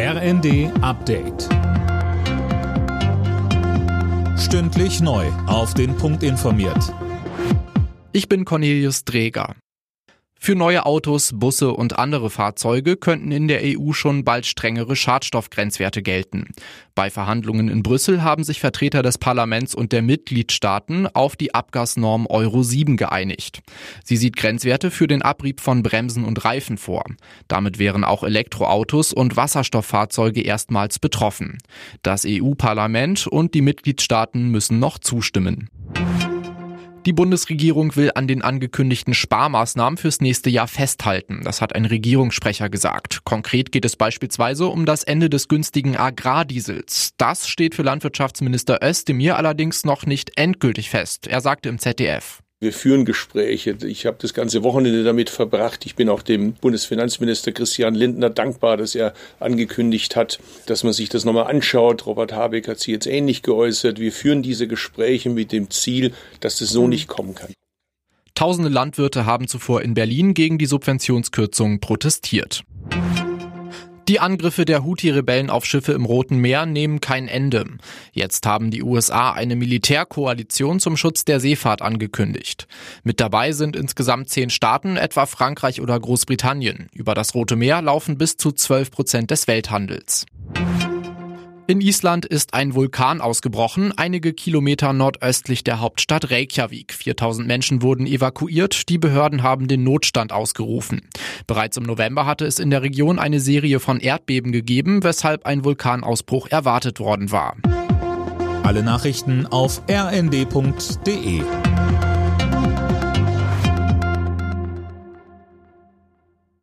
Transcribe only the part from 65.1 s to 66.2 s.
mit dem Ziel,